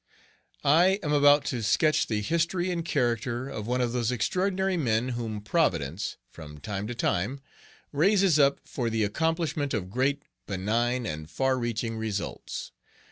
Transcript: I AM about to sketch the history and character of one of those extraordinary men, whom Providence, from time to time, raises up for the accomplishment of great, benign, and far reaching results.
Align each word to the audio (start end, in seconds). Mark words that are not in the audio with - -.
I 0.63 0.99
AM 1.03 1.13
about 1.13 1.45
to 1.53 1.61
sketch 1.61 2.07
the 2.07 2.21
history 2.23 2.71
and 2.71 2.83
character 2.83 3.47
of 3.47 3.67
one 3.67 3.81
of 3.81 3.91
those 3.93 4.11
extraordinary 4.11 4.75
men, 4.75 5.09
whom 5.09 5.41
Providence, 5.41 6.17
from 6.31 6.57
time 6.59 6.87
to 6.87 6.95
time, 6.95 7.39
raises 7.91 8.39
up 8.39 8.61
for 8.65 8.89
the 8.89 9.03
accomplishment 9.03 9.75
of 9.75 9.91
great, 9.91 10.23
benign, 10.47 11.05
and 11.05 11.29
far 11.29 11.55
reaching 11.55 11.97
results. 11.97 12.71